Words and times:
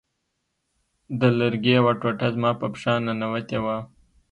د 1.19 1.21
لرګي 1.39 1.71
یوه 1.79 1.93
ټوټه 2.01 2.27
زما 2.35 2.51
په 2.59 2.65
پښه 2.73 2.93
ننوتې 3.05 3.57
وه 3.63 3.77